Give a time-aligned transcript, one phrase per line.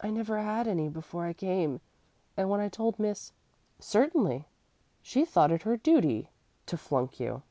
[0.00, 1.80] "I never had any before I came,
[2.36, 3.30] and when I told Miss"
[3.78, 4.48] "Certainly;
[5.02, 6.30] she thought it her duty
[6.66, 7.44] to flunk you.